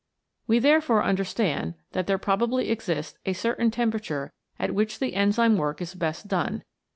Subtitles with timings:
[0.47, 5.79] We therefore understand that there probably exists a certain temperature at which the enzyme work
[5.79, 6.65] is best done, viz.